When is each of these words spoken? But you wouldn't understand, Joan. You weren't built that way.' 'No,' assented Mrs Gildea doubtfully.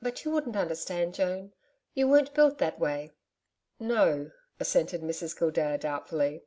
But 0.00 0.24
you 0.24 0.30
wouldn't 0.30 0.56
understand, 0.56 1.12
Joan. 1.12 1.52
You 1.92 2.08
weren't 2.08 2.32
built 2.32 2.56
that 2.56 2.78
way.' 2.78 3.12
'No,' 3.78 4.30
assented 4.58 5.02
Mrs 5.02 5.38
Gildea 5.38 5.76
doubtfully. 5.76 6.44